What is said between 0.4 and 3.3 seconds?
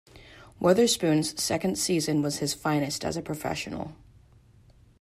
Weatherspoon's second season was his finest as a